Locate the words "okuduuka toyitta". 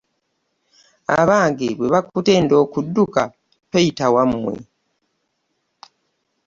2.63-4.07